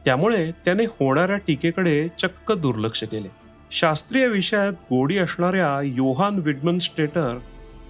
त्यामुळे 0.05 0.51
त्याने 0.51 0.83
होणाऱ्या 0.83 1.37
टीकेकडे 1.37 2.07
चक्क 2.19 2.51
दुर्लक्ष 2.51 3.03
केले. 3.03 3.27
शास्त्रीय 3.71 4.27
विषयात 4.27 4.71
गोडी 4.71 5.17
असणाऱ्या 5.17 5.81
योहान 5.81 6.35
विडमन 6.35 6.77
स्टेटर 6.77 7.39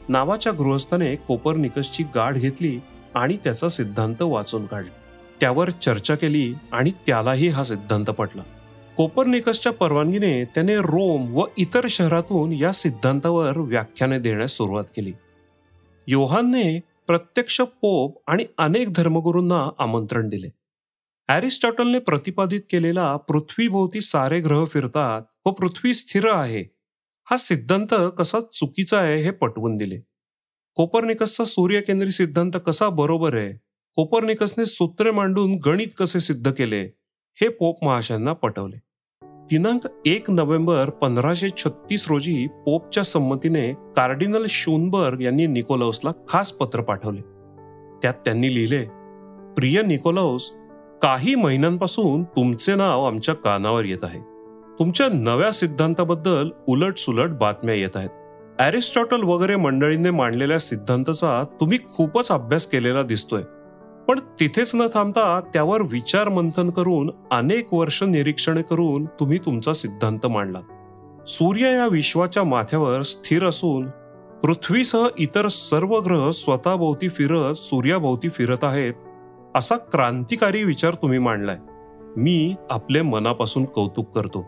नावाच्या 0.10 0.54
गृहस्थाने 0.54 1.16
कोपरनिकसची 1.16 2.04
गाठ 2.04 2.34
घेतली 2.34 2.80
आणि 3.16 3.38
त्याचा 3.44 3.70
सिद्धांत 3.70 4.22
वाचून 4.22 4.66
काढला. 4.66 4.90
त्यावर 5.42 5.70
चर्चा 5.70 6.16
केली 6.16 6.54
आणि 6.72 6.92
त्यालाही 7.08 7.48
हा 7.48 7.64
सिद्धांत 7.64 8.06
पटला. 8.06 8.42
कोपरनिकसच्या 8.98 9.72
परवानगीने 9.72 10.46
त्याने 10.46 10.76
रोम 10.76 11.34
व 11.34 11.46
इतर 11.58 11.88
शहरातून 11.90 12.54
या 12.54 12.72
सिद्धांतावर 12.72 13.58
व्याख्याने 13.58 14.20
देण्यास 14.20 14.52
सुरुवात 14.52 14.84
केली. 14.96 15.14
योहानने 16.08 16.80
प्रत्यक्ष 17.08 17.62
पोप 17.62 18.24
आणि 18.28 18.46
अनेक 18.58 18.94
धर्मगुरूंना 18.94 19.70
आमंत्रण 19.80 20.30
दिले. 20.30 20.48
ॲरिस्टॉटलने 21.28 22.00
प्रतिपादित 22.00 22.62
केलेला 22.72 23.16
पृथ्वीभोवती 23.16 24.02
सारे 24.02 24.40
ग्रह 24.40 24.66
फिरतात 24.66 25.22
व 25.46 25.52
पृथ्वी 25.52 25.94
स्थिर 25.94 26.28
आहे. 26.32 26.64
हा 27.26 27.38
सिद्धांत 27.38 27.96
कसा 28.18 28.40
चुकीचा 28.54 29.00
आहे 29.00 29.22
हे 29.22 29.32
पटवून 29.32 29.78
दिले. 29.78 29.98
कोपरनिकसचा 30.76 31.46
सूर्यकेंद्री 31.46 32.12
सिद्धांत 32.12 32.52
कसा 32.68 32.90
बरोबर 32.90 33.36
आहे? 33.36 33.54
कोपरनिकसने 33.96 34.66
सूत्रे 34.66 35.12
मांडून 35.12 35.56
गणित 35.56 35.88
कसे 35.98 36.20
सिद्ध 36.20 36.52
केले? 36.52 37.03
हे 37.42 37.50
पोप 37.50 37.84
महाशयांना 37.84 38.34
पटवले. 38.34 38.76
दिनांक 39.24 39.82
एक 40.06 40.32
नोव्हेंबर 40.32 40.90
पंधराशे 40.90 41.50
छत्तीस 41.58 42.06
रोजी 42.10 42.48
पोपच्या 42.48 43.04
संमतीने 43.04 43.72
कार्डिनल 43.72 44.46
शूनबर्ग 44.50 45.22
यांनी 45.22 45.48
निकोलाउसला 45.48 46.12
खास 46.28 46.52
पत्र 46.52 46.82
पाठवले. 46.82 47.22
त्यात 48.02 48.14
त्यांनी 48.14 48.56
लिहिले 48.56 48.86
प्रिय 49.56 49.82
निकोलौस 49.82 50.52
काही 51.02 51.36
महिन्यांपासून 51.36 52.24
तुमचे 52.24 52.76
नाव 52.76 53.04
आमच्या 53.04 53.36
कानावर 53.36 53.86
येत 53.86 54.04
आहे. 54.04 54.20
तुमच्या 54.80 55.08
नव्या 55.10 55.52
सिद्धांताबद्दल 55.52 56.50
उलट 56.68 56.98
सुलट 56.98 57.30
बातम्या 57.30 57.76
येत 57.76 57.96
आहेत. 57.96 58.10
अरिस्टॉटल 58.60 59.24
वगैरे 59.24 59.56
मंडळींनी 59.56 60.10
मांडलेल्या 60.10 60.60
सिद्धांताचा 60.60 61.44
तुम्ही 61.62 61.80
खूपच 61.94 62.28
अभ्यास 62.28 62.68
केलेला 62.68 63.04
दिसतोय. 63.04 63.42
पण 64.08 64.20
तिथेच 64.40 64.72
न 64.74 64.88
थांबता 64.94 65.40
त्यावर 65.54 65.82
विचार 65.82 66.30
मंथन 66.30 66.70
करून 66.70 67.12
अनेक 67.32 67.74
वर्ष 67.74 68.04
निरीक्षणे 68.04 68.62
करून 68.62 69.06
तुम्ही 69.06 69.38
तुमचा 69.38 69.74
सिद्धांत 69.74 70.26
मांडला. 70.26 70.60
सूर्य 71.28 71.74
या 71.74 71.88
विश्वाच्या 71.88 72.44
माथ्यावर 72.44 73.02
स्थिर 73.02 73.46
असून 73.46 73.90
पृथ्वीसह 74.44 75.08
इतर 75.18 75.48
सर्व 75.48 76.00
ग्रह 76.00 76.30
स्वतःभोवती 76.30 77.10
फिरत 77.10 77.56
सूर्याभोवती 77.56 78.30
फिरत 78.30 78.64
आहेत 78.64 78.94
असा 79.56 79.76
क्रांतिकारी 79.76 80.64
विचार 80.64 80.94
तुम्ही 80.94 81.20
मांडलाय. 81.20 81.58
मी 82.18 82.56
आपले 82.70 83.02
मनापासून 83.02 83.66
कौतुक 83.66 84.16
करतो. 84.16 84.46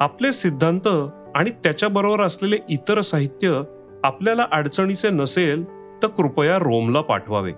आपले 0.00 0.32
सिद्धांत 0.32 0.88
आणि 1.34 1.50
त्याच्याबरोबर 1.50 2.22
असलेले 2.22 2.58
इतर 2.68 3.00
साहित्य 3.00 3.62
आपल्याला 4.04 4.46
अडचणीचे 4.52 5.10
नसेल 5.10 5.64
तर 6.02 6.06
कृपया 6.06 6.58
रोमला 6.58 7.00
पाठवावे. 7.00 7.52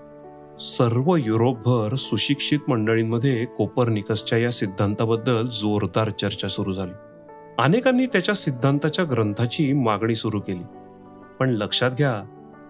सर्व 0.60 1.16
युरोपभर 1.16 1.94
सुशिक्षित 1.94 2.58
मंडळींमध्ये 2.68 3.44
कोपरनिकसच्या 3.44 4.38
या 4.38 4.50
सिद्धांताबद्दल 4.50 5.48
जोरदार 5.48 6.10
चर्चा 6.10 6.48
सुरू 6.48 6.72
झाली. 6.72 6.92
अनेकांनी 7.58 8.06
त्याच्या 8.06 8.34
सिद्धांताच्या 8.34 9.04
ग्रंथाची 9.10 9.72
मागणी 9.72 10.14
सुरू 10.14 10.40
केली. 10.40 10.62
पण 11.40 11.50
लक्षात 11.50 11.90
घ्या 11.90 12.12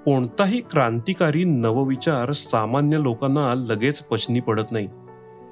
कोणताही 0.05 0.61
क्रांतिकारी 0.61 1.45
नवविचार 1.45 2.33
सामान्य 2.33 3.03
लोकांना 3.03 3.55
लगेच 3.55 4.01
पचनी 4.03 4.41
पडत 4.41 4.73
नाही 4.73 4.87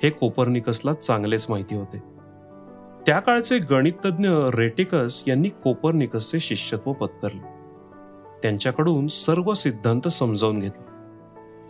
हे 0.02 0.10
कोपरनिकसला 0.10 0.92
चांगलेच 0.92 1.46
माहिती 1.48 1.74
होते. 1.74 1.98
त्या 3.06 3.20
काळचे 3.20 3.58
गणिततज्ञ 3.58 4.28
रेटिकस 4.30 5.24
यांनी 5.26 5.48
कोपरनिकसचे 5.48 6.40
शिष्यत्व 6.40 6.92
पत्करले. 6.92 7.46
त्यांच्याकडून 8.42 9.06
सर्व 9.06 9.54
सिद्धांत 9.54 10.08
समजावून 10.08 10.58
घेतले. 10.58 10.95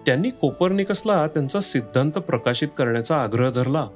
त्यांनी 0.06 0.30
कोपरनिकसला 0.30 1.26
त्यांचा 1.26 1.60
सिद्धांत 1.60 2.12
प्रकाशित 2.12 2.68
करण्याचा 2.78 3.22
आग्रह 3.22 3.50
धरला. 3.50 3.86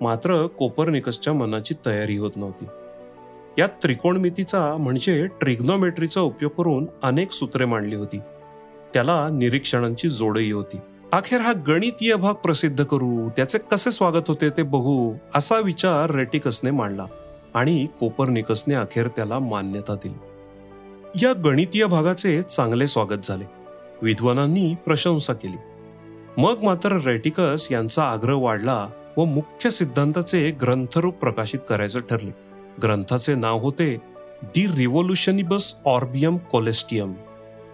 मात्र 0.00 0.46
कोपरनिकसच्या 0.46 1.32
मनाची 1.32 1.74
तयारी 1.86 2.16
होत 2.16 2.30
नव्हती. 2.36 2.64
या 3.58 3.66
त्रिकोणमितीचा 3.66 4.76
म्हणजे 4.76 5.26
ट्रिग्नोमेट्रीचा 5.26 6.20
उपयोग 6.20 6.50
करून 6.50 6.86
अनेक 7.02 7.32
सूत्रे 7.32 7.64
मांडली 7.64 7.96
होती. 7.96 8.20
त्याला 8.94 9.28
निरीक्षणांची 9.32 10.08
जोडही 10.08 10.52
होती. 10.52 10.76
अखेर 11.12 11.40
हा 11.40 11.52
गणितीय 11.52 12.14
भाग 12.14 12.34
प्रसिद्ध 12.34 12.84
करू 12.84 13.28
त्याचे 13.36 13.58
कसे 13.58 13.90
स्वागत 13.90 14.24
होते 14.28 14.50
ते 14.50 14.62
बघू 14.62 15.14
असा 15.34 15.58
विचार 15.58 16.10
रेटिकसने 16.10 16.70
मांडला 16.70 17.06
आणि 17.54 17.86
कोपरनिकसने 18.00 18.74
अखेर 18.74 19.08
त्याला 19.08 19.38
मान्यता 19.38 19.94
दिली. 19.94 20.18
या 21.26 21.32
गणितीय 21.32 21.86
भागाचे 21.86 22.42
चांगले 22.42 22.86
स्वागत 22.86 23.18
झाले. 23.24 23.59
विद्वानांनी 24.02 24.74
प्रशंसा 24.74 25.32
केली. 25.32 25.56
मग 26.36 26.62
मात्र 26.62 26.98
रेटिकस 27.04 27.68
यांचा 27.70 28.02
आग्रह 28.02 28.34
वाढला 28.34 28.86
व 29.16 29.24
मुख्य 29.24 29.70
सिद्धांताचे 29.70 30.50
ग्रंथरूप 30.50 31.14
प्रकाशित 31.14 31.60
करायचे 31.68 32.00
ठरले. 32.00 32.30
ग्रंथाचे 32.82 33.34
नाव 33.34 33.58
होते 33.58 33.96
दी 34.42 34.66
रिव्होल्युशनिबस 34.66 35.74
ऑर्बियम 35.84 36.36
कोलेस्टियम 36.36 37.14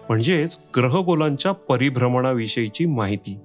म्हणजेच 0.09 0.57
ग्रहगोलांच्या 0.75 1.51
परिभ्रमणाविषयीची 1.51 2.85
माहिती. 2.85 3.39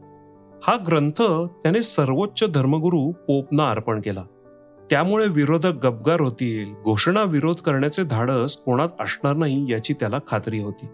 हा 0.62 0.76
ग्रंथ 0.86 1.22
त्याने 1.62 1.82
सर्वोच्च 1.82 2.52
धर्मगुरू 2.52 3.12
पोपना 3.12 3.70
अर्पण 3.70 4.00
केला. 4.00 4.22
त्यामुळे 4.90 5.26
विरोधक 5.28 5.86
गबगार 5.86 6.20
होतील 6.20 6.74
घोषणा 6.84 7.22
विरोध 7.22 7.56
करण्याचे 7.56 8.04
धाडस 8.04 8.56
कोणात 8.56 8.88
असणार 9.00 9.32
नाही 9.32 9.66
याची 9.68 9.92
त्याला 9.92 10.18
खात्री 10.28 10.58
होती. 10.58 10.86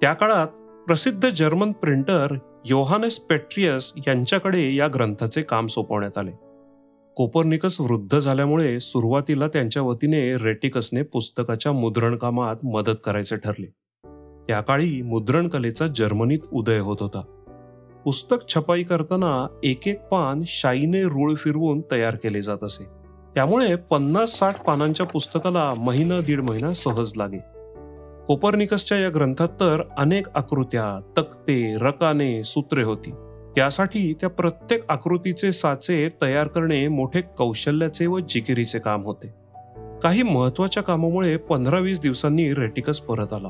त्या 0.00 0.12
काळात 0.12 0.48
प्रसिद्ध 0.88 1.30
जर्मन 1.30 1.72
प्रिंटर 1.72 2.38
योहानेस 2.64 3.18
पेट्रियस 3.18 3.92
यांच्याकडे 4.06 4.74
या 4.74 4.88
ग्रंथाचे 4.88 5.42
काम 5.42 5.66
सोपवण्यात 5.66 6.18
आले. 6.18 6.30
कोपरनिकस 7.16 7.80
वृद्ध 7.80 8.18
झाल्यामुळे 8.18 8.80
सुरुवातीला 8.80 9.48
त्यांच्या 9.48 9.82
वतीने 9.82 10.36
रेटिकसने 10.36 11.02
पुस्तकाच्या 11.02 11.72
मुद्रणकामात 11.72 12.56
मदत 12.64 12.96
करायचे 13.04 13.36
ठरले. 13.36 13.66
त्या 14.48 14.60
काळी 14.60 15.02
मुद्रणकलेचा 15.02 15.86
जर्मनीत 15.86 16.38
उदय 16.52 16.78
होत 16.78 16.96
होता. 17.00 17.20
पुस्तक 18.04 18.36
छपाई 18.48 18.82
करताना 18.82 19.58
एक 19.64 19.88
एक 19.88 20.02
पान 20.02 20.42
शाईने 20.46 21.02
रूळ 21.02 21.34
फिरवून 21.34 21.80
तयार 21.92 22.14
केले 22.14 22.42
जात 22.42 22.64
असे. 22.64 22.84
त्यामुळे 23.34 23.74
पन्नास 23.76 24.30
साठ 24.30 24.64
पानांच्या 24.64 25.06
पुस्तकाला 25.06 25.74
महिना 25.78 26.20
दीड 26.20 26.40
महिना 26.40 26.70
सहज 26.70 27.12
लागे. 27.16 27.57
कोपर्निकसच्या 28.28 28.98
या 28.98 29.10
ग्रंथात 29.14 29.48
तर 29.48 29.82
अनेक 29.98 30.26
आकृत्या 30.34 31.00
तक्ते 31.18 31.76
रकाने 31.80 32.44
सूत्रे 32.44 32.82
होती. 32.82 33.10
त्यासाठी 33.56 34.14
त्या 34.20 34.28
प्रत्येक 34.28 34.84
आकृतीचे 34.88 35.52
साचे 35.52 36.08
तयार 36.22 36.46
करणे 36.46 36.88
मोठे 36.88 37.20
कौशल्याचे 37.20 38.06
व 38.06 38.18
जिकिरीचे 38.18 38.78
काम 38.78 39.02
होते. 39.02 39.34
काही 40.02 40.22
महत्त्वाच्या 40.22 40.82
कामामुळे 40.82 41.36
पंधरा 41.36 41.78
वीस 41.78 42.00
दिवसांनी 42.00 42.54
रेटिकस 42.54 43.00
परत 43.00 43.32
आला. 43.32 43.48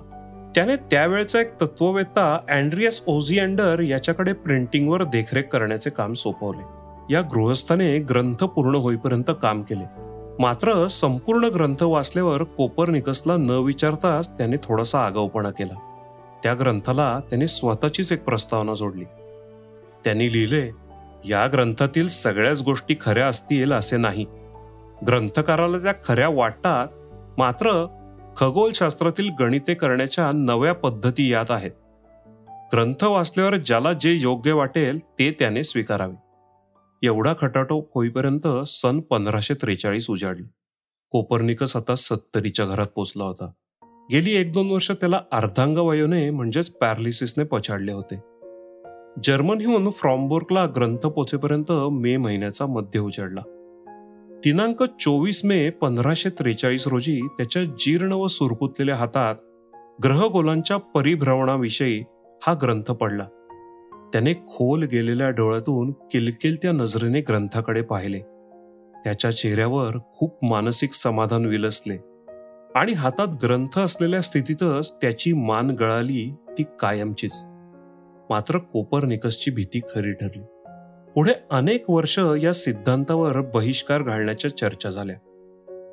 त्याने 0.55 0.77
त्यावेळचा 0.77 1.41
एक 1.41 1.63
तत्ववेत्ता 1.63 2.39
अँड्रियस 2.49 3.03
ओझिएंडर 3.07 3.81
याच्याकडे 3.81 4.33
प्रिंटिंगवर 4.33 5.05
देखरेख 5.05 5.43
करण्याचे 5.43 5.91
काम 5.91 6.15
सोपवले. 6.15 6.65
या 7.15 7.21
गृहस्थाने 7.21 7.99
ग्रंथ 7.99 8.45
पूर्ण 8.45 8.75
होईपर्यंत 8.75 9.31
काम 9.43 9.63
केले. 9.63 10.09
मात्र 10.39 10.89
संपूर्ण 10.89 11.45
ग्रंथ 11.45 11.83
वाचल्यावर 11.83 12.43
कोपरनिकसला 12.43 13.37
न 13.37 13.51
विचारताच 13.51 14.29
त्याने 14.29 14.57
थोडासा 14.63 15.07
आगाऊपणा 15.07 15.51
केला. 15.51 16.03
त्या 16.43 16.55
ग्रंथाला 16.55 17.21
त्याने 17.31 17.47
स्वतःचीच 17.47 18.13
एक 18.13 18.25
प्रस्तावना 18.25 18.75
जोडली. 18.75 19.05
त्यांनी 20.05 20.33
लिहिले 20.33 20.71
या 21.25 21.47
ग्रंथातील 21.47 22.09
सगळ्याच 22.09 22.63
गोष्टी 22.63 22.97
खऱ्या 23.01 23.27
असतील 23.27 23.73
असे 23.73 23.97
नाही. 23.97 24.25
ग्रंथकाराला 25.07 25.79
त्या 25.79 25.95
खऱ्या 26.05 26.29
वाटतात 26.29 26.89
मात्र 27.39 27.87
खगोलशास्त्रातील 28.37 29.31
गणिते 29.41 29.75
करण्याच्या 29.75 30.31
नव्या 30.35 30.75
पद्धती 30.75 31.33
यात 31.33 31.51
आहेत. 31.51 31.71
ग्रंथ 32.51 33.05
वाचल्यावर 33.05 33.57
ज्याला 33.57 33.93
जे 33.93 34.13
योग्य 34.13 34.53
वाटेल 34.53 34.99
ते 34.99 35.37
त्याने 35.39 35.65
स्वीकारावे. 35.65 36.28
एवढा 37.03 37.35
खटाटोप 37.41 37.91
होईपर्यंत 37.95 38.49
सन 38.67 39.01
पंधराशे 39.01 39.55
त्रेचाळीस 39.55 40.11
उजाडले. 40.11 40.51
कोपर्निकस 41.11 41.77
आता 41.77 41.95
सत्तरीच्या 41.95 42.67
घरात 42.67 42.87
पोचला 42.87 43.25
होता. 43.25 43.51
गेली 44.13 44.33
एक 44.37 44.53
दोन 44.53 44.71
वर्ष 44.71 44.91
त्याला 44.91 45.21
अर्धांगवायूने 45.33 46.31
म्हणजेच 46.31 46.71
पॅरालिसिसने 46.71 47.45
पछाडले 47.45 47.93
होते. 47.93 48.15
जर्मनीहून 49.25 49.91
फ्रॉमबोर्गला 49.91 50.67
ग्रंथ 50.67 50.99
पोचेपर्यंत 50.99 51.73
मे 51.73 52.17
महिन्याचा 52.17 52.67
मध्य 52.67 53.01
उजाडला. 53.01 53.41
दिनांक 54.45 54.83
चोवीस 54.83 55.45
मे 55.45 55.71
पंधराशे 55.71 56.31
त्रेचाळीस 56.31 56.87
रोजी 56.87 57.21
त्याच्या 57.21 57.65
जीर्ण 57.65 58.13
व 58.13 58.27
सुरकुतलेल्या 58.27 58.97
हातात 58.97 59.35
ग्रहगोलांच्या 60.05 60.77
परिभ्रमणाविषयी 60.77 62.05
हा 62.43 62.55
ग्रंथ 62.63 62.85
पडला. 62.85 63.27
त्याने 64.13 64.35
खोल 64.35 64.83
गेलेल्या 64.83 65.31
डोळ्यातून 65.31 65.91
किलकिलत्या 65.91 66.73
नजरेने 66.73 67.21
ग्रंथाकडे 67.21 67.83
पाहिले. 67.83 68.19
त्याच्या 69.05 69.31
चेहऱ्यावर 69.31 69.99
खूप 70.13 70.45
मानसिक 70.45 70.93
समाधान 70.93 71.45
विलसले. 71.45 71.97
आणि 72.75 72.93
हातात 72.93 73.27
ग्रंथ 73.43 73.79
असलेल्या 73.79 74.21
स्थितीतच 74.21 74.95
त्याची 74.95 75.33
मान 75.33 75.71
गळाली 75.71 76.35
ती 76.59 76.63
कायमचीच. 76.81 77.33
मात्र 78.31 78.59
कोपरनिकसची 78.59 79.51
भीती 79.51 79.81
खरी 79.81 80.13
ठरली. 80.13 80.43
पुढे 81.15 81.33
अनेक 81.51 81.91
वर्ष 81.91 82.21
या 82.43 82.53
सिद्धांतावर 82.53 83.41
बहिष्कार 83.41 84.03
घालण्याच्या 84.03 84.57
चर्चा 84.57 84.91
झाल्या. 84.91 85.17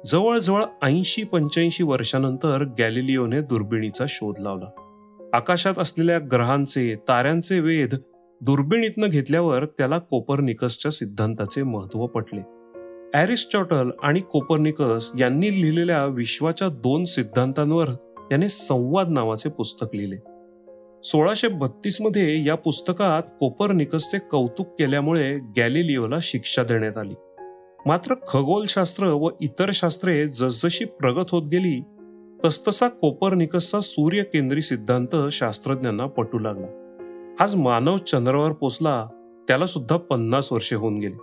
जवळजवळ 0.05 0.63
ऐंशी 0.81 1.23
पंच्याऐंशी 1.23 1.83
वर्षानंतर 1.83 2.63
गॅलिलिओने 2.79 3.41
दुर्बिणीचा 3.41 4.05
शोध 4.07 4.35
लावला. 4.39 4.84
आकाशात 5.35 5.73
असलेल्या 5.77 6.19
ग्रहांचे 6.19 6.95
ताऱ्यांचे 7.07 7.59
वेध 7.59 7.95
दुर्बिणीतनं 8.41 9.07
घेतल्यावर 9.07 9.65
त्याला 9.65 9.97
कोपरनिकसच्या 9.97 10.91
सिद्धांताचे 10.91 11.63
महत्त्व 11.63 12.05
पटले. 12.05 12.41
ॲरिस्टॉटल 13.13 13.89
आणि 14.03 14.19
कोपरनिकस 14.19 15.11
यांनी 15.19 15.61
लिहिलेल्या 15.61 16.05
विश्वाच्या 16.05 16.67
दोन 16.69 17.05
सिद्धांतांवर 17.05 17.89
त्याने 18.29 18.49
संवाद 18.49 19.09
नावाचे 19.09 19.49
पुस्तक 19.49 19.87
लिहिले. 19.93 20.15
सोळाशे 21.03 21.47
बत्तीसमध्ये 21.47 22.45
या 22.45 22.55
पुस्तकात 22.55 23.23
कोपरनिकसचे 23.39 24.17
कौतुक 24.17 24.67
केल्यामुळे 24.79 25.37
गॅलिलिओला 25.57 26.17
शिक्षा 26.21 26.63
देण्यात 26.63 26.97
आली. 26.97 27.13
मात्र 27.85 28.13
खगोलशास्त्र 28.27 29.07
व 29.07 29.29
इतर 29.41 29.69
शास्त्रे 29.73 30.27
जसजशी 30.27 30.85
प्रगत 30.85 31.25
होत 31.31 31.43
गेली 31.43 31.81
तसतसा 32.45 32.87
कोपरनिकसचा 32.87 33.81
सूर्यकेंद्री 33.81 34.61
सिद्धांत 34.61 35.15
शास्त्रज्ञांना 35.31 36.05
पटू 36.05 36.39
लागला. 36.39 36.67
आज 37.39 37.55
मानव 37.55 37.97
चंद्रावर 37.97 38.51
पोचला 38.51 39.07
त्याला 39.47 39.65
सुद्धा 39.65 39.97
पन्नास 39.97 40.53
वर्षे 40.53 40.75
होऊन 40.75 40.99
गेली. 40.99 41.15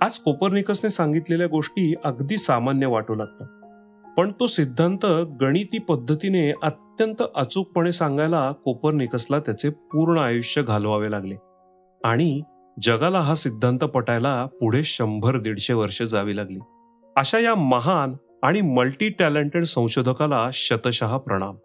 आज 0.00 0.18
कोपरनिकसने 0.18 0.90
सांगितलेल्या 0.90 1.46
गोष्टी 1.46 1.94
अगदी 2.04 2.36
सामान्य 2.36 2.86
वाटू 2.86 3.14
लागतात. 3.14 3.46
पण 4.18 4.32
तो 4.40 4.46
सिद्धांत 4.46 5.06
गणिती 5.40 5.78
पद्धतीने 5.78 6.52
अत्यंत 6.62 7.22
अचूकपणे 7.34 7.92
सांगायला 7.92 8.52
कोपरनिकसला 8.52 9.38
त्याचे 9.38 9.70
पूर्ण 9.70 10.18
आयुष्य 10.18 10.62
घालवावे 10.62 11.10
लागले. 11.10 11.36
आणि 12.04 12.42
जगाला 12.82 13.20
हा 13.20 13.34
सिद्धांत 13.34 13.78
पटायला 13.78 14.46
पुढे 14.46 14.84
शंभर 14.84 15.38
दीडशे 15.38 15.74
वर्ष 15.74 16.02
जावी 16.02 16.36
लागली. 16.36 16.58
अशा 17.16 17.38
या 17.38 17.54
महान 17.54 18.14
आणि 18.42 18.60
मल्टी 18.60 19.08
टॅलेंटेड 19.08 19.64
संशोधकाला 19.64 20.50
शतशः 20.52 21.16
प्रणाम. 21.16 21.56